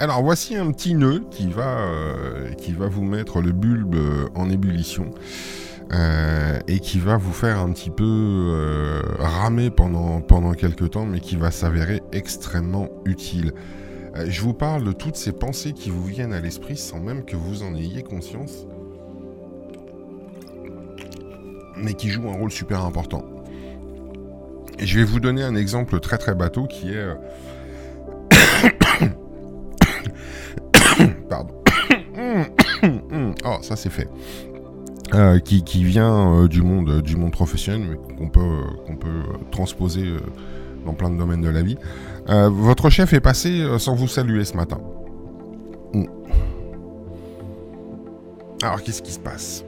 Alors 0.00 0.22
voici 0.22 0.54
un 0.54 0.70
petit 0.70 0.94
nœud 0.94 1.24
qui 1.28 1.48
va, 1.48 1.80
euh, 1.80 2.52
qui 2.52 2.70
va 2.70 2.86
vous 2.86 3.02
mettre 3.02 3.40
le 3.40 3.50
bulbe 3.50 3.96
en 4.36 4.48
ébullition. 4.48 5.10
Euh, 5.92 6.60
et 6.68 6.80
qui 6.80 6.98
va 6.98 7.16
vous 7.16 7.32
faire 7.32 7.58
un 7.60 7.72
petit 7.72 7.88
peu 7.88 8.04
euh, 8.04 9.02
ramer 9.18 9.70
pendant, 9.70 10.20
pendant 10.20 10.52
quelques 10.52 10.90
temps, 10.90 11.06
mais 11.06 11.18
qui 11.18 11.34
va 11.36 11.50
s'avérer 11.50 12.02
extrêmement 12.12 12.90
utile. 13.06 13.54
je 14.26 14.42
vous 14.42 14.52
parle 14.52 14.84
de 14.84 14.92
toutes 14.92 15.16
ces 15.16 15.32
pensées 15.32 15.72
qui 15.72 15.88
vous 15.88 16.04
viennent 16.04 16.34
à 16.34 16.40
l'esprit 16.40 16.76
sans 16.76 17.00
même 17.00 17.24
que 17.24 17.36
vous 17.36 17.62
en 17.62 17.74
ayez 17.74 18.02
conscience, 18.02 18.66
mais 21.76 21.94
qui 21.94 22.10
jouent 22.10 22.28
un 22.28 22.36
rôle 22.36 22.52
super 22.52 22.84
important. 22.84 23.24
Je 24.78 24.98
vais 24.98 25.04
vous 25.04 25.20
donner 25.20 25.42
un 25.42 25.56
exemple 25.56 25.98
très 26.00 26.18
très 26.18 26.34
bateau 26.34 26.66
qui 26.66 26.90
est 26.90 27.08
oh, 33.44 33.56
ça 33.62 33.76
c'est 33.76 33.90
fait. 33.90 34.08
Euh, 35.14 35.38
qui, 35.38 35.84
vient 35.84 36.34
euh, 36.34 36.48
du 36.48 36.60
monde 36.60 37.00
du 37.00 37.16
monde 37.16 37.32
professionnel, 37.32 37.88
mais 37.88 38.16
qu'on 38.16 38.28
peut 38.28 39.22
transposer 39.50 40.04
euh, 40.04 40.20
dans 40.84 40.92
plein 40.92 41.08
de 41.08 41.16
domaines 41.16 41.40
de 41.40 41.48
la 41.48 41.62
vie. 41.62 41.78
votre 42.26 42.90
chef 42.90 43.12
est 43.14 43.20
passé 43.20 43.66
sans 43.78 43.94
vous 43.94 44.08
saluer 44.08 44.44
ce 44.44 44.56
matin. 44.56 44.78
Hmm. 45.94 46.04
Alors 48.62 48.82
qu'est-ce 48.82 49.02
qui 49.02 49.12
se 49.12 49.18
passe? 49.18 49.64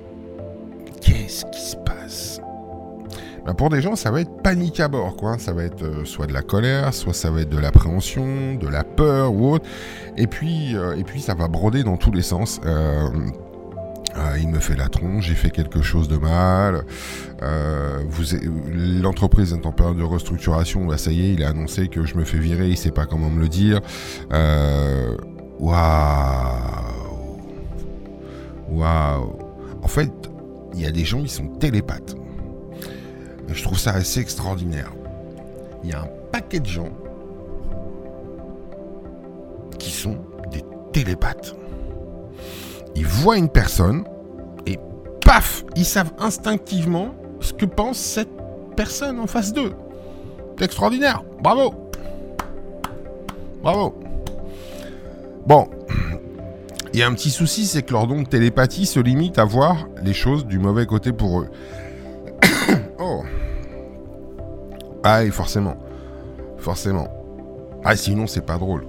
Qu'est-ce 1.01 1.47
qui 1.47 1.61
se 1.61 1.77
passe? 1.77 2.41
Bah, 3.47 3.55
pour 3.55 3.71
des 3.71 3.81
gens, 3.81 3.97
ça 3.97 4.11
va 4.11 4.21
être 4.21 4.43
panique 4.43 4.81
à 4.81 4.89
bord, 4.89 5.17
quoi. 5.17 5.39
Ça 5.39 5.53
va 5.53 5.65
être 5.65 5.83
euh, 5.83 6.05
soit 6.05 6.27
de 6.27 6.33
la 6.33 6.43
colère, 6.43 6.93
soit 6.93 7.15
ça 7.15 7.31
va 7.31 7.41
être 7.41 7.49
de 7.49 7.59
l'appréhension, 7.59 8.55
de 8.55 8.69
la 8.69 8.85
peur 8.85 9.33
ou 9.33 9.53
autre. 9.53 9.67
Et 10.17 10.27
puis, 10.27 10.77
euh, 10.77 10.95
ça 11.19 11.35
va 11.35 11.49
broder 11.49 11.83
dans 11.83 11.97
tous 11.97 12.13
les 12.13 12.23
sens. 12.23 12.61
Euh, 12.65 13.09
il 14.39 14.49
me 14.49 14.59
fait 14.59 14.77
la 14.77 14.89
tronche, 14.89 15.27
j'ai 15.27 15.35
fait 15.35 15.51
quelque 15.51 15.83
chose 15.83 16.09
de 16.09 16.17
mal. 16.17 16.85
L'entreprise 19.03 19.53
est 19.53 19.65
en 19.65 19.73
période 19.73 19.97
de 19.97 20.03
restructuration. 20.03 20.85
Bah, 20.85 20.99
ça 20.99 21.11
y 21.11 21.23
est, 21.23 21.35
il 21.35 21.45
a 21.45 21.49
annoncé 21.49 21.89
que 21.89 22.05
je 22.05 22.17
me 22.17 22.25
fais 22.25 22.39
virer, 22.39 22.69
il 22.69 22.77
sait 22.77 22.91
pas 22.91 23.07
comment 23.07 23.31
me 23.31 23.41
le 23.41 23.49
dire. 23.49 23.81
Waouh 25.59 25.71
Waouh 28.71 29.39
En 29.83 29.89
fait, 29.89 30.13
il 30.75 30.81
y 30.81 30.87
a 30.87 30.91
des 30.91 31.05
gens 31.05 31.23
qui 31.23 31.29
sont 31.29 31.47
télépathes 31.47 32.20
je 33.53 33.63
trouve 33.63 33.79
ça 33.79 33.93
assez 33.93 34.21
extraordinaire. 34.21 34.93
Il 35.83 35.91
y 35.91 35.93
a 35.93 36.03
un 36.03 36.09
paquet 36.31 36.61
de 36.61 36.67
gens 36.67 36.91
qui 39.79 39.91
sont 39.91 40.19
des 40.51 40.63
télépathes. 40.93 41.55
Ils 42.95 43.07
voient 43.07 43.39
une 43.39 43.49
personne 43.49 44.05
et 44.67 44.79
paf, 45.25 45.65
ils 45.77 45.85
savent 45.85 46.13
instinctivement 46.19 47.15
ce 47.41 47.53
que 47.53 47.65
pense 47.65 47.99
cette 47.99 48.31
personne 48.77 49.19
en 49.19 49.27
face 49.27 49.53
d'eux. 49.53 49.73
C'est 50.59 50.65
extraordinaire. 50.67 51.23
Bravo. 51.43 51.75
Bravo. 53.63 53.95
Bon, 55.47 55.69
il 56.93 56.99
y 56.99 57.03
a 57.03 57.07
un 57.07 57.15
petit 57.15 57.31
souci, 57.31 57.67
c'est 57.67 57.83
que 57.83 57.93
leur 57.93 58.07
don 58.07 58.23
de 58.23 58.27
télépathie 58.27 58.85
se 58.85 59.01
limite 59.01 59.39
à 59.39 59.45
voir 59.45 59.89
les 60.03 60.13
choses 60.13 60.45
du 60.45 60.59
mauvais 60.59 60.87
côté 60.87 61.13
pour 61.13 61.41
eux. 61.41 61.49
Ah 65.03 65.23
forcément. 65.31 65.77
Forcément. 66.59 67.09
Ah, 67.85 67.97
sinon, 67.97 68.27
c'est 68.27 68.45
pas 68.45 68.59
drôle. 68.59 68.85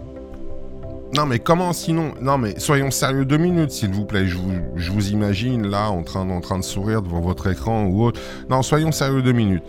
Non, 1.16 1.26
mais 1.26 1.40
comment 1.40 1.73
sinon? 1.73 2.14
Non, 2.22 2.38
mais 2.38 2.59
soyons 2.59 2.92
sérieux 2.92 3.26
deux 3.26 3.38
minutes, 3.38 3.72
s'il 3.72 3.92
vous 3.92 4.06
plaît. 4.06 4.28
Je 4.28 4.92
vous, 4.92 5.09
imagine 5.09 5.68
là, 5.68 5.90
en 5.90 6.03
train, 6.03 6.30
en 6.30 6.42
train 6.42 6.58
de 6.58 6.64
sourire 6.64 7.02
devant 7.02 7.20
votre 7.20 7.50
écran 7.50 7.86
ou 7.86 8.03
autre. 8.03 8.20
Non, 8.50 8.62
soyons 8.62 8.91
sérieux 8.91 9.22
deux 9.22 9.34
minutes. 9.34 9.63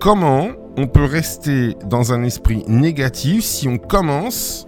Comment 0.00 0.48
on 0.76 0.86
peut 0.86 1.04
rester 1.04 1.76
dans 1.84 2.12
un 2.12 2.22
esprit 2.22 2.64
négatif 2.68 3.44
si 3.44 3.66
on 3.66 3.78
commence 3.78 4.66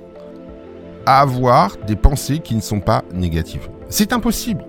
à 1.06 1.20
avoir 1.20 1.76
des 1.86 1.96
pensées 1.96 2.40
qui 2.40 2.56
ne 2.56 2.60
sont 2.60 2.80
pas 2.80 3.04
négatives? 3.12 3.68
C'est 3.88 4.12
impossible. 4.12 4.64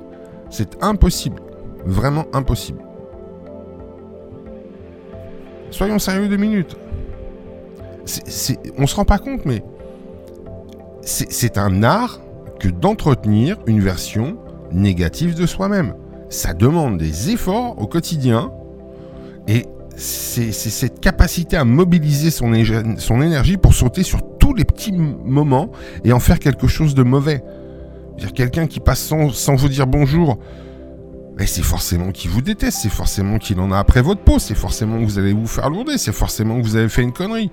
C'est 0.52 0.84
impossible. 0.84 1.42
Vraiment 1.86 2.26
impossible. 2.34 2.84
Soyons 5.72 6.00
sérieux 6.00 6.28
deux 6.28 6.38
minutes. 6.38 6.78
On 8.78 8.84
on 8.84 8.88
se 8.88 8.96
rend 8.96 9.06
pas 9.06 9.20
compte, 9.20 9.46
mais 9.46 9.64
c'est 11.02 11.58
un 11.58 11.84
art 11.84 12.20
que 12.60 12.68
d'entretenir 12.68 13.58
une 13.66 13.80
version 13.80 14.38
négative 14.72 15.36
de 15.36 15.46
soi-même. 15.46 15.96
Ça 16.30 16.54
demande 16.54 16.98
des 16.98 17.32
efforts 17.32 17.82
au 17.82 17.88
quotidien 17.88 18.52
et 19.48 19.66
c'est 19.98 20.52
cette 20.52 21.00
capacité 21.00 21.58
à 21.58 21.66
mobiliser 21.66 22.32
son, 22.32 22.54
énergie 22.54 23.58
pour 23.58 23.74
sauter 23.74 24.04
sur 24.04 24.22
tous 24.40 24.54
les 24.54 24.64
petits 24.64 24.94
moments 24.94 25.72
et 26.04 26.14
en 26.14 26.20
faire 26.20 26.40
quelque 26.40 26.68
chose 26.68 26.96
de 26.96 27.04
mauvais. 27.04 27.44
Quelqu'un 28.36 28.68
qui 28.68 28.80
passe 28.80 29.00
sans 29.34 29.56
vous 29.56 29.70
dire 29.70 29.88
bonjour, 29.88 30.38
c'est 31.46 31.64
forcément 31.64 32.12
qu'il 32.12 32.30
vous 32.30 32.42
déteste, 32.42 32.80
c'est 32.84 32.90
forcément 32.90 33.38
qu'il 33.38 33.60
en 33.60 33.72
a 33.72 33.80
après 33.80 34.02
votre 34.02 34.22
peau, 34.22 34.40
c'est 34.40 34.56
forcément 34.56 35.00
que 35.00 35.06
vous 35.06 35.18
allez 35.18 35.34
vous 35.34 35.48
faire 35.48 35.70
lourder, 35.70 35.98
c'est 35.98 36.12
forcément 36.12 36.58
que 36.60 36.64
vous 36.64 36.76
avez 36.76 36.90
fait 36.90 37.02
une 37.02 37.14
connerie. 37.14 37.52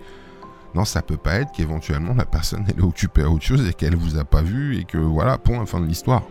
Non, 0.74 0.84
ça 0.84 1.02
peut 1.02 1.16
pas 1.16 1.36
être 1.36 1.52
qu'éventuellement 1.52 2.14
la 2.14 2.26
personne 2.26 2.66
est 2.68 2.80
occupée 2.80 3.22
à 3.22 3.30
autre 3.30 3.44
chose 3.44 3.66
et 3.66 3.72
qu'elle 3.72 3.96
vous 3.96 4.18
a 4.18 4.24
pas 4.24 4.42
vu 4.42 4.78
et 4.78 4.84
que 4.84 4.98
voilà, 4.98 5.38
point, 5.38 5.64
fin 5.66 5.80
de 5.80 5.86
l'histoire. 5.86 6.22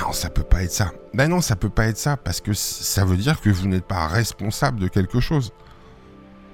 Non, 0.00 0.12
ça 0.12 0.30
peut 0.30 0.42
pas 0.42 0.62
être 0.62 0.72
ça. 0.72 0.92
Ben 1.14 1.28
non, 1.28 1.40
ça 1.40 1.56
peut 1.56 1.70
pas 1.70 1.86
être 1.86 1.98
ça 1.98 2.16
parce 2.16 2.40
que 2.40 2.52
ça 2.52 3.04
veut 3.04 3.16
dire 3.16 3.40
que 3.40 3.50
vous 3.50 3.68
n'êtes 3.68 3.86
pas 3.86 4.06
responsable 4.06 4.80
de 4.80 4.88
quelque 4.88 5.20
chose. 5.20 5.52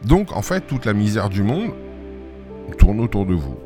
Donc, 0.04 0.32
en 0.32 0.42
fait, 0.42 0.62
toute 0.66 0.84
la 0.84 0.92
misère 0.92 1.28
du 1.28 1.42
monde 1.42 1.72
tourne 2.78 3.00
autour 3.00 3.26
de 3.26 3.34
vous. 3.34 3.56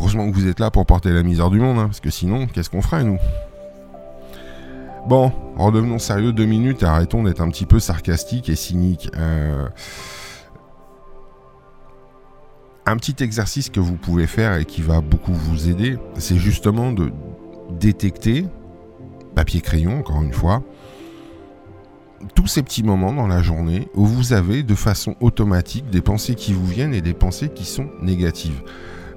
Heureusement 0.00 0.30
que 0.30 0.34
vous 0.34 0.48
êtes 0.48 0.60
là 0.60 0.70
pour 0.70 0.86
porter 0.86 1.12
la 1.12 1.22
misère 1.22 1.50
du 1.50 1.60
monde, 1.60 1.78
hein, 1.78 1.84
parce 1.84 2.00
que 2.00 2.08
sinon, 2.08 2.46
qu'est-ce 2.46 2.70
qu'on 2.70 2.80
ferait, 2.80 3.04
nous 3.04 3.18
Bon, 5.06 5.30
redevenons 5.56 5.98
sérieux 5.98 6.32
deux 6.32 6.46
minutes 6.46 6.82
et 6.82 6.86
arrêtons 6.86 7.22
d'être 7.22 7.42
un 7.42 7.50
petit 7.50 7.66
peu 7.66 7.78
sarcastique 7.80 8.48
et 8.48 8.56
cynique. 8.56 9.10
Euh, 9.18 9.68
un 12.86 12.96
petit 12.96 13.22
exercice 13.22 13.68
que 13.68 13.78
vous 13.78 13.96
pouvez 13.96 14.26
faire 14.26 14.54
et 14.54 14.64
qui 14.64 14.80
va 14.80 15.02
beaucoup 15.02 15.34
vous 15.34 15.68
aider, 15.68 15.98
c'est 16.16 16.38
justement 16.38 16.92
de 16.92 17.12
détecter, 17.78 18.46
papier-crayon 19.34 19.98
encore 19.98 20.22
une 20.22 20.32
fois, 20.32 20.62
tous 22.34 22.46
ces 22.46 22.62
petits 22.62 22.82
moments 22.82 23.12
dans 23.12 23.26
la 23.26 23.42
journée 23.42 23.88
où 23.94 24.06
vous 24.06 24.32
avez 24.32 24.62
de 24.62 24.74
façon 24.74 25.14
automatique 25.20 25.90
des 25.90 26.00
pensées 26.00 26.34
qui 26.34 26.54
vous 26.54 26.66
viennent 26.66 26.94
et 26.94 27.02
des 27.02 27.14
pensées 27.14 27.50
qui 27.50 27.66
sont 27.66 27.88
négatives. 28.00 28.62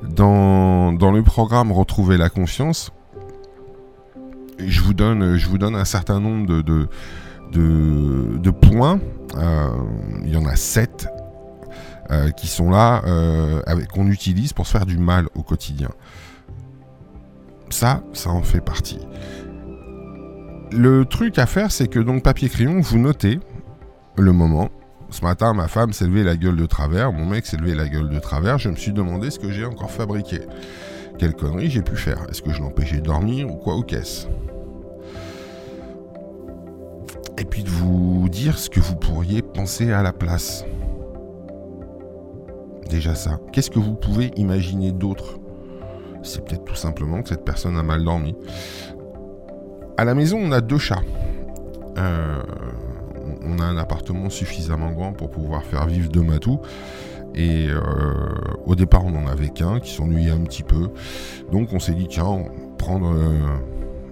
Dans, 0.10 0.92
le 0.92 1.24
programme 1.24 1.72
Retrouver 1.72 2.18
la 2.18 2.30
confiance, 2.30 2.92
je 4.60 4.82
vous 4.82 4.94
donne, 4.94 5.76
un 5.76 5.86
certain 5.86 6.20
nombre 6.20 6.62
de, 7.52 8.50
points. 8.52 9.00
Euh, 9.36 9.70
il 10.24 10.34
y 10.34 10.38
en 10.38 10.46
a 10.46 10.56
sept 10.56 11.08
euh, 12.12 12.32
qui 12.32 12.48
sont 12.48 12.70
là, 12.70 13.02
euh, 13.06 13.62
qu'on 13.94 14.08
utilise 14.08 14.54
pour 14.54 14.68
se 14.68 14.72
faire 14.72 14.86
du 14.86 14.98
mal 14.98 15.28
au 15.36 15.44
quotidien. 15.44 15.90
Ça, 17.70 18.04
ça 18.14 18.30
en 18.30 18.44
fait 18.44 18.62
partie. 18.62 19.00
Le 20.72 21.06
truc 21.06 21.40
à 21.40 21.46
faire, 21.46 21.72
c'est 21.72 21.88
que 21.88 22.00
donc 22.00 22.24
papier-crayon, 22.24 22.82
vous 22.82 23.00
notez 23.00 23.40
le 24.18 24.32
moment, 24.32 24.70
ce 25.14 25.24
matin, 25.24 25.54
ma 25.54 25.68
femme 25.68 25.94
s'est 25.94 26.06
levée 26.06 26.24
la 26.24 26.36
gueule 26.36 26.56
de 26.56 26.66
travers, 26.66 27.14
mon 27.14 27.26
mec 27.26 27.46
s'est 27.46 27.58
levé 27.58 27.76
la 27.76 27.88
gueule 27.88 28.10
de 28.10 28.20
travers. 28.20 28.58
Je 28.58 28.70
me 28.70 28.76
suis 28.76 28.92
demandé 28.92 29.30
ce 29.30 29.38
que 29.38 29.52
j'ai 29.52 29.64
encore 29.64 29.92
fabriqué. 29.92 30.42
Quelle 31.20 31.36
connerie 31.36 31.70
j'ai 31.70 31.84
pu 31.84 31.96
faire? 31.96 32.26
Est-ce 32.30 32.42
que 32.42 32.52
je 32.52 32.60
l'empêchais 32.60 32.98
de 32.98 33.02
dormir 33.02 33.48
ou 33.50 33.56
quoi? 33.56 33.78
Ou 33.78 33.84
qu'est-ce? 33.84 34.28
Et 37.38 37.46
puis 37.46 37.64
de 37.64 37.70
vous 37.70 38.28
dire 38.30 38.58
ce 38.58 38.70
que 38.70 38.80
vous 38.80 38.96
pourriez 38.96 39.44
penser 39.44 39.92
à 39.92 40.02
la 40.02 40.14
place. 40.14 40.66
Déjà 42.90 43.14
ça. 43.14 43.40
Qu'est-ce 43.52 43.70
que 43.70 43.80
vous 43.80 43.94
pouvez 43.94 44.32
imaginer 44.36 44.92
d'autre? 44.92 45.40
C'est 46.24 46.44
peut-être 46.44 46.66
tout 46.66 46.76
simplement 46.76 47.22
que 47.22 47.30
cette 47.30 47.46
personne 47.46 47.78
a 47.78 47.84
mal 47.84 48.04
dormi. 48.04 48.36
À 49.98 50.06
la 50.06 50.16
maison, 50.16 50.40
on 50.42 50.52
a 50.52 50.62
deux 50.62 50.80
chats. 50.80 51.04
Euh, 52.00 52.42
on 53.46 53.60
a 53.60 53.64
un 53.64 53.78
appartement 53.78 54.30
suffisamment 54.30 54.92
grand 54.92 55.14
pour 55.14 55.30
pouvoir 55.30 55.64
faire 55.64 55.86
vivre 55.88 56.10
deux 56.10 56.22
matous. 56.22 56.60
Et 57.36 57.68
euh, 57.70 57.80
au 58.66 58.76
départ, 58.76 59.06
on 59.06 59.12
n'en 59.12 59.28
avait 59.28 59.50
qu'un 59.50 59.80
qui 59.80 59.94
s'ennuyait 59.94 60.32
un 60.32 60.42
petit 60.42 60.64
peu. 60.64 60.90
Donc 61.52 61.74
on 61.74 61.80
s'est 61.80 61.94
dit, 61.94 62.08
tiens, 62.08 62.46
prendre 62.78 63.12
euh, 63.12 63.58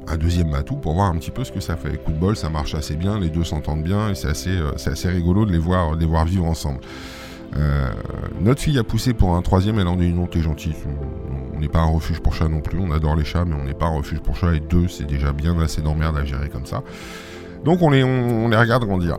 un 0.08 0.18
deuxième 0.18 0.50
matou 0.50 0.76
pour 0.76 0.94
voir 0.94 1.10
un 1.10 1.18
petit 1.18 1.32
peu 1.32 1.44
ce 1.44 1.52
que 1.52 1.60
ça 1.60 1.76
fait. 1.76 1.98
Coup 2.04 2.12
de 2.12 2.18
bol, 2.18 2.36
ça 2.36 2.50
marche 2.50 2.74
assez 2.74 2.96
bien, 2.96 3.20
les 3.20 3.30
deux 3.30 3.44
s'entendent 3.44 3.84
bien 3.84 4.10
et 4.10 4.16
c'est 4.16 4.30
assez, 4.30 4.50
euh, 4.50 4.74
rigolo 5.06 5.46
de 5.46 5.52
les 5.52 5.60
voir, 5.60 5.96
voir 5.98 6.26
vivre 6.26 6.46
ensemble. 6.46 6.80
notre 8.40 8.62
fille 8.62 8.80
a 8.80 8.84
poussé 8.84 9.14
pour 9.14 9.36
un 9.36 9.42
troisième, 9.42 9.78
elle 9.78 9.88
en 9.88 9.98
dit 9.98 10.12
non, 10.14 10.26
t'es 10.26 10.42
gentil. 10.42 10.74
On 11.56 11.60
n'est 11.60 11.70
pas 11.70 11.80
un 11.80 11.92
refuge 11.92 12.22
pour 12.22 12.34
chat 12.34 12.48
non 12.48 12.62
plus, 12.62 12.80
on 12.80 12.92
adore 12.92 13.16
les 13.16 13.26
chats, 13.26 13.46
mais 13.46 13.56
on 13.56 13.66
n'est 13.66 13.76
pas 13.76 13.86
un 13.86 13.96
refuge 13.96 14.20
pour 14.20 14.36
chat. 14.36 14.56
Et 14.56 14.60
deux, 14.60 14.88
c'est 14.88 15.06
déjà 15.06 15.32
bien 15.32 15.60
assez 15.60 15.82
d'emmerde 15.82 16.18
à 16.18 16.26
gérer 16.26 16.50
comme 16.50 16.66
ça. 16.66 16.82
Donc 17.64 17.82
on 17.82 17.90
les, 17.90 18.04
on, 18.04 18.48
les 18.50 18.58
regarde 18.58 18.86
grandir. 18.86 19.18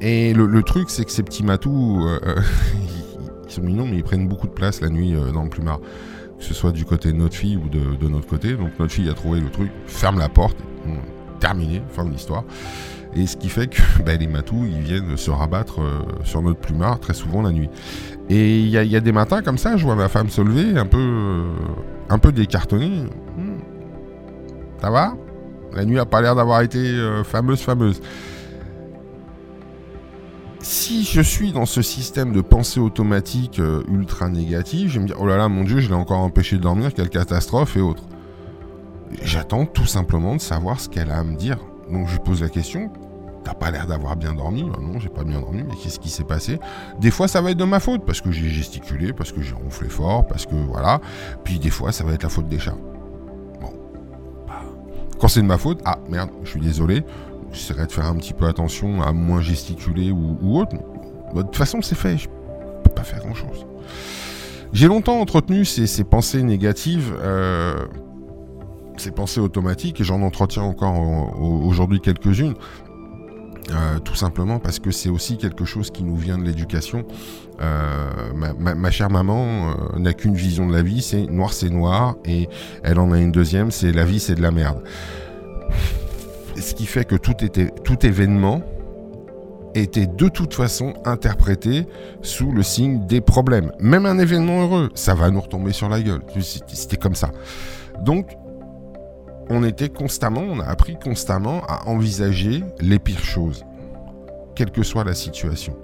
Et 0.00 0.34
le, 0.34 0.62
truc, 0.62 0.90
c'est 0.90 1.04
que 1.04 1.10
ces 1.10 1.22
petits 1.22 1.42
matous, 1.42 2.06
ils 3.46 3.50
sont 3.50 3.62
mignons, 3.62 3.86
mais 3.86 3.96
ils 3.96 4.04
prennent 4.04 4.28
beaucoup 4.28 4.46
de 4.46 4.52
place 4.52 4.80
la 4.80 4.88
nuit 4.90 5.14
dans 5.32 5.44
le 5.44 5.48
plumard 5.48 5.80
que 6.38 6.44
ce 6.44 6.54
soit 6.54 6.72
du 6.72 6.84
côté 6.84 7.12
de 7.12 7.16
notre 7.16 7.34
fille 7.34 7.56
ou 7.56 7.68
de, 7.68 8.08
notre 8.08 8.26
côté. 8.26 8.54
Donc 8.54 8.78
notre 8.78 8.92
fille 8.92 9.08
a 9.08 9.14
trouvé 9.14 9.40
le 9.40 9.50
truc, 9.50 9.70
ferme 9.86 10.18
la 10.18 10.28
porte, 10.28 10.56
terminé, 11.40 11.82
fin 11.90 12.04
de 12.04 12.10
l'histoire. 12.10 12.44
Et 13.14 13.26
ce 13.26 13.36
qui 13.36 13.48
fait 13.48 13.68
que 13.68 13.80
bah, 14.04 14.14
les 14.14 14.26
matous, 14.26 14.66
ils 14.66 14.80
viennent 14.80 15.16
se 15.16 15.30
rabattre 15.30 15.80
euh, 15.80 16.02
sur 16.24 16.42
notre 16.42 16.60
plumard 16.60 17.00
très 17.00 17.14
souvent 17.14 17.42
la 17.42 17.50
nuit. 17.50 17.70
Et 18.28 18.58
il 18.60 18.68
y, 18.68 18.96
a 18.96 19.00
des 19.00 19.12
matins 19.12 19.40
comme 19.40 19.56
ça, 19.56 19.76
je 19.76 19.84
vois 19.84 19.94
ma 19.94 20.08
femme 20.08 20.28
se 20.28 20.40
lever, 20.40 20.76
un 20.76 20.86
peu, 20.86 20.98
euh, 20.98 21.44
un 22.10 22.18
peu 22.18 22.32
décartonnée. 22.32 23.04
Hmm. 23.36 23.58
Ça 24.80 24.90
va? 24.90 25.14
La 25.74 25.84
nuit 25.84 25.98
a 25.98 26.06
pas 26.06 26.20
l'air 26.20 26.34
d'avoir 26.34 26.62
été 26.62 26.78
euh, 26.78 27.24
fameuse, 27.24 27.60
fameuse 27.60 28.00
si 30.66 31.04
je 31.04 31.20
suis 31.20 31.52
dans 31.52 31.64
ce 31.64 31.80
système 31.80 32.32
de 32.32 32.40
pensée 32.40 32.80
automatique 32.80 33.60
euh, 33.60 33.84
ultra 33.88 34.28
négatif, 34.28 34.90
je 34.90 34.94
vais 34.94 35.02
me 35.02 35.06
dire, 35.06 35.16
oh 35.20 35.26
là 35.26 35.36
là, 35.36 35.48
mon 35.48 35.62
Dieu, 35.62 35.78
je 35.78 35.88
l'ai 35.88 35.94
encore 35.94 36.18
empêché 36.18 36.56
de 36.56 36.62
dormir, 36.62 36.92
quelle 36.92 37.08
catastrophe 37.08 37.76
et 37.76 37.80
autres. 37.80 38.02
J'attends 39.22 39.64
tout 39.64 39.86
simplement 39.86 40.34
de 40.34 40.40
savoir 40.40 40.80
ce 40.80 40.88
qu'elle 40.88 41.10
a 41.10 41.18
à 41.18 41.24
me 41.24 41.36
dire. 41.36 41.58
Donc 41.90 42.08
je 42.08 42.18
pose 42.18 42.42
la 42.42 42.48
question, 42.48 42.90
t'as 43.44 43.54
pas 43.54 43.70
l'air 43.70 43.86
d'avoir 43.86 44.16
bien 44.16 44.34
dormi? 44.34 44.64
Bah 44.64 44.78
Non, 44.82 44.98
j'ai 44.98 45.08
pas 45.08 45.22
bien 45.22 45.40
dormi, 45.40 45.62
mais 45.62 45.74
qu'est-ce 45.76 46.00
qui 46.00 46.08
s'est 46.08 46.24
passé? 46.24 46.58
Des 47.00 47.12
fois, 47.12 47.28
ça 47.28 47.40
va 47.40 47.52
être 47.52 47.58
de 47.58 47.64
ma 47.64 47.78
faute, 47.78 48.04
parce 48.04 48.20
que 48.20 48.32
j'ai 48.32 48.48
gesticulé, 48.48 49.12
parce 49.12 49.30
que 49.30 49.42
j'ai 49.42 49.54
ronflé 49.54 49.88
fort, 49.88 50.26
parce 50.26 50.46
que 50.46 50.56
voilà. 50.56 51.00
Puis 51.44 51.60
des 51.60 51.70
fois, 51.70 51.92
ça 51.92 52.02
va 52.02 52.12
être 52.12 52.24
la 52.24 52.28
faute 52.28 52.48
des 52.48 52.58
chats. 52.58 52.76
Quand 55.18 55.28
c'est 55.28 55.40
de 55.40 55.46
ma 55.46 55.58
faute, 55.58 55.80
ah 55.84 55.98
merde, 56.08 56.30
je 56.44 56.50
suis 56.50 56.60
désolé, 56.60 57.02
j'essaierai 57.52 57.86
de 57.86 57.92
faire 57.92 58.06
un 58.06 58.16
petit 58.16 58.34
peu 58.34 58.46
attention 58.46 59.02
à 59.02 59.12
moins 59.12 59.40
gesticuler 59.40 60.10
ou, 60.10 60.58
autre. 60.58 60.76
de 61.34 61.42
toute 61.42 61.56
façon, 61.56 61.80
c'est 61.82 61.94
fait. 61.94 62.18
Je 62.18 62.28
peux 62.84 62.90
pas 62.90 63.02
faire 63.02 63.20
grand 63.20 63.34
chose. 63.34 63.66
J'ai 64.72 64.88
longtemps 64.88 65.20
entretenu 65.20 65.64
ces, 65.64 66.04
pensées 66.04 66.42
négatives, 66.42 67.14
euh, 67.22 67.86
ces 68.96 69.10
pensées 69.10 69.40
automatiques, 69.40 70.00
et 70.00 70.04
j'en 70.04 70.22
entretiens 70.22 70.64
encore 70.64 70.98
aujourd'hui 71.40 72.00
quelques-unes. 72.00 72.54
Euh, 73.70 73.98
tout 73.98 74.14
simplement 74.14 74.60
parce 74.60 74.78
que 74.78 74.92
c'est 74.92 75.08
aussi 75.08 75.38
quelque 75.38 75.64
chose 75.64 75.90
qui 75.90 76.04
nous 76.04 76.16
vient 76.16 76.38
de 76.38 76.44
l'éducation. 76.44 77.04
Euh, 77.60 78.32
ma, 78.58 78.90
chère 78.92 79.10
maman 79.10 79.74
n'a 79.96 80.12
qu'une 80.12 80.36
vision 80.36 80.68
de 80.68 80.72
la 80.72 80.82
vie, 80.82 81.02
c'est 81.02 81.26
noir 81.26 81.52
c'est 81.52 81.70
noir, 81.70 82.14
et 82.24 82.48
elle 82.84 83.00
en 83.00 83.10
a 83.10 83.18
une 83.18 83.32
deuxième, 83.32 83.72
c'est 83.72 83.90
la 83.90 84.04
vie 84.04 84.20
c'est 84.20 84.36
de 84.36 84.42
la 84.42 84.52
merde 84.52 84.82
ce 86.60 86.74
qui 86.74 86.86
fait 86.86 87.04
que 87.04 87.16
tout, 87.16 87.44
était, 87.44 87.70
tout 87.84 88.04
événement 88.06 88.62
était 89.74 90.06
de 90.06 90.28
toute 90.28 90.54
façon 90.54 90.94
interprété 91.04 91.86
sous 92.22 92.50
le 92.50 92.62
signe 92.62 93.06
des 93.06 93.20
problèmes. 93.20 93.72
Même 93.78 94.06
un 94.06 94.18
événement 94.18 94.62
heureux, 94.62 94.90
ça 94.94 95.14
va 95.14 95.30
nous 95.30 95.40
retomber 95.40 95.72
sur 95.72 95.88
la 95.88 96.00
gueule. 96.00 96.22
C'était 96.40 96.96
comme 96.96 97.14
ça. 97.14 97.30
Donc, 98.00 98.36
on 99.48 99.64
était 99.64 99.88
constamment, 99.88 100.42
on 100.42 100.60
a 100.60 100.64
appris 100.64 100.96
constamment 100.98 101.62
à 101.68 101.88
envisager 101.88 102.62
les 102.80 102.98
pires 102.98 103.24
choses, 103.24 103.64
quelle 104.54 104.70
que 104.70 104.82
soit 104.82 105.04
la 105.04 105.14
situation. 105.14 105.76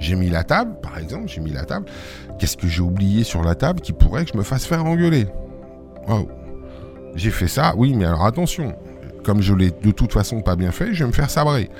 J'ai 0.00 0.16
mis 0.16 0.28
la 0.28 0.44
table, 0.44 0.76
par 0.80 0.98
exemple, 0.98 1.28
j'ai 1.28 1.40
mis 1.40 1.52
la 1.52 1.64
table. 1.64 1.86
Qu'est-ce 2.38 2.56
que 2.56 2.66
j'ai 2.66 2.82
oublié 2.82 3.24
sur 3.24 3.42
la 3.42 3.54
table 3.54 3.80
qui 3.80 3.92
pourrait 3.92 4.24
que 4.24 4.32
je 4.32 4.38
me 4.38 4.42
fasse 4.42 4.64
faire 4.64 4.84
engueuler? 4.84 5.26
J'ai 7.14 7.30
fait 7.30 7.48
ça, 7.48 7.74
oui, 7.76 7.94
mais 7.94 8.04
alors 8.04 8.24
attention, 8.24 8.74
comme 9.22 9.40
je 9.40 9.54
l'ai 9.54 9.70
de 9.70 9.90
toute 9.90 10.12
façon 10.12 10.40
pas 10.40 10.56
bien 10.56 10.72
fait, 10.72 10.92
je 10.92 11.04
vais 11.04 11.08
me 11.08 11.14
faire 11.14 11.30
sabrer. 11.30 11.70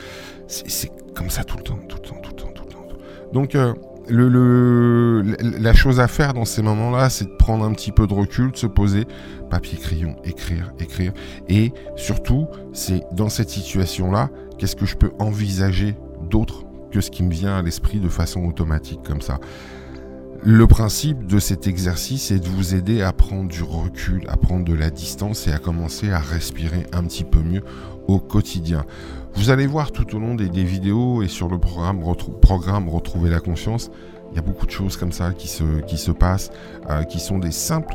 C'est 0.47 0.91
comme 1.15 1.31
ça 1.31 1.45
tout 1.45 1.57
le 1.57 1.63
temps, 1.63 1.79
tout 1.89 1.97
le 1.97 2.09
temps, 2.09 2.17
tout 2.23 2.31
le 2.31 2.37
temps, 2.37 2.53
tout 2.55 2.65
le 2.65 2.71
temps. 2.71 2.97
Donc, 3.33 3.55
euh, 3.55 3.75
la 4.09 5.73
chose 5.73 6.01
à 6.01 6.09
faire 6.09 6.35
dans 6.35 6.45
ces 6.45 6.63
moments-là, 6.63 7.11
c'est 7.11 7.25
de 7.27 7.37
prendre 7.37 7.65
un 7.65 7.73
petit 7.73 7.93
peu 7.93 8.07
de 8.07 8.15
recul, 8.15 8.53
de 8.53 8.57
se 8.57 8.67
poser, 8.67 9.07
papier, 9.51 9.79
crayon, 9.79 10.17
écrire, 10.25 10.73
écrire. 10.79 11.13
Et 11.49 11.73
surtout, 11.97 12.47
c'est 12.73 13.03
dans 13.13 13.29
cette 13.29 13.51
situation-là, 13.51 14.31
qu'est-ce 14.59 14.77
que 14.77 14.87
je 14.87 14.97
peux 14.97 15.13
envisager 15.19 15.97
d'autre 16.31 16.65
que 16.91 17.01
ce 17.01 17.11
qui 17.11 17.23
me 17.23 17.31
vient 17.31 17.57
à 17.57 17.63
l'esprit 17.63 18.01
de 18.01 18.09
façon 18.09 18.45
automatique 18.45 19.01
comme 19.05 19.21
ça? 19.21 19.39
Le 20.47 20.67
principe 20.67 21.27
de 21.27 21.39
cet 21.39 21.67
exercice 21.67 22.31
est 22.31 22.39
de 22.39 22.49
vous 22.49 22.75
aider 22.75 23.01
à 23.01 23.15
prendre 23.15 23.49
du 23.49 23.63
recul, 23.63 24.27
à 24.29 24.37
prendre 24.37 24.65
de 24.65 24.75
la 24.75 24.91
distance 24.91 25.47
et 25.47 25.53
à 25.53 25.59
commencer 25.59 26.11
à 26.11 26.19
respirer 26.19 26.85
un 26.93 27.03
petit 27.05 27.25
peu 27.25 27.41
mieux 27.41 27.63
au 28.09 28.19
quotidien. 28.19 28.85
Vous 29.37 29.51
allez 29.51 29.67
voir 29.67 29.93
tout 29.93 30.15
au 30.15 30.19
long 30.19 30.35
des, 30.35 30.49
vidéos 30.65 31.23
et 31.23 31.29
sur 31.29 31.49
le 31.49 31.59
programme, 31.59 32.03
Retrouver 32.03 33.31
la 33.31 33.41
conscience, 33.41 33.91
il 34.31 34.37
y 34.37 34.39
a 34.39 34.43
beaucoup 34.43 34.67
de 34.67 34.71
choses 34.71 34.97
comme 34.97 35.13
ça 35.13 35.33
qui 35.33 35.49
se, 35.49 35.81
qui 35.83 35.99
se 35.99 36.13
passent, 36.13 36.51
euh, 36.89 37.03
qui 37.03 37.21
sont 37.21 37.39
des 37.39 37.51
simples 37.51 37.95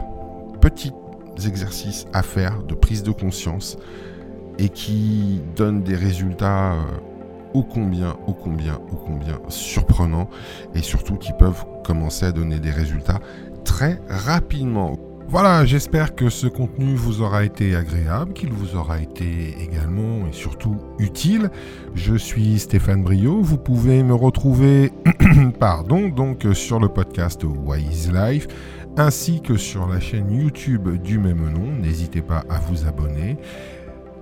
petits 0.61 0.93
exercices 1.45 2.05
à 2.13 2.23
faire 2.23 2.63
de 2.63 2.75
prise 2.75 3.03
de 3.03 3.11
conscience 3.11 3.77
et 4.57 4.69
qui 4.69 5.41
donnent 5.55 5.83
des 5.83 5.95
résultats 5.95 6.73
euh, 6.73 6.77
ô 7.53 7.63
combien, 7.63 8.17
ô 8.27 8.33
combien, 8.33 8.75
ô 8.75 8.95
combien 8.95 9.39
surprenants 9.47 10.29
et 10.75 10.81
surtout 10.81 11.15
qui 11.15 11.31
peuvent 11.33 11.65
commencer 11.83 12.25
à 12.25 12.31
donner 12.31 12.59
des 12.59 12.71
résultats 12.71 13.19
très 13.63 14.01
rapidement. 14.09 14.97
Voilà, 15.31 15.63
j'espère 15.63 16.15
que 16.15 16.29
ce 16.29 16.47
contenu 16.47 16.95
vous 16.95 17.21
aura 17.21 17.43
été 17.43 17.75
agréable, 17.75 18.33
qu'il 18.33 18.51
vous 18.51 18.75
aura 18.75 18.99
été 18.99 19.55
également 19.61 20.27
et 20.27 20.33
surtout 20.33 20.77
utile. 20.97 21.51
Je 21.93 22.15
suis 22.15 22.57
Stéphane 22.57 23.03
Brio, 23.03 23.39
vous 23.39 23.59
pouvez 23.59 24.01
me 24.01 24.15
retrouver 24.15 24.91
pardon, 25.59 26.09
donc 26.09 26.47
sur 26.53 26.79
le 26.79 26.87
podcast 26.87 27.43
Wise 27.43 28.11
Life 28.11 28.47
ainsi 28.97 29.39
que 29.39 29.55
sur 29.55 29.87
la 29.87 29.99
chaîne 29.99 30.31
YouTube 30.31 30.99
du 31.03 31.19
même 31.19 31.47
nom. 31.53 31.73
N'hésitez 31.79 32.23
pas 32.23 32.43
à 32.49 32.57
vous 32.57 32.87
abonner. 32.87 33.37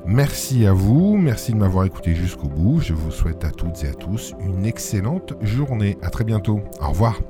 Merci 0.05 0.65
à 0.67 0.73
vous, 0.73 1.15
merci 1.15 1.53
de 1.53 1.57
m'avoir 1.57 1.85
écouté 1.85 2.15
jusqu'au 2.15 2.49
bout. 2.49 2.81
Je 2.81 2.93
vous 2.93 3.11
souhaite 3.11 3.45
à 3.45 3.51
toutes 3.51 3.81
et 3.85 3.87
à 3.87 3.93
tous 3.93 4.33
une 4.45 4.65
excellente 4.65 5.35
journée. 5.41 5.97
À 6.01 6.09
très 6.09 6.25
bientôt. 6.25 6.59
Au 6.81 6.89
revoir. 6.89 7.21